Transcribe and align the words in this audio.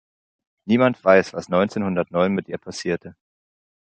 Niemand 0.65 1.05
weiß 1.05 1.33
was 1.33 1.47
neunzehnhundertneun 1.47 2.33
mit 2.33 2.47
ihr 2.49 2.57
passierte. 2.57 3.15